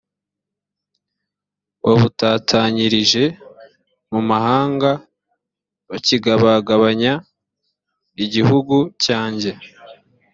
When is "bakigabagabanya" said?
5.89-7.13